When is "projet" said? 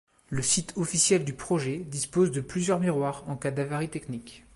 1.33-1.77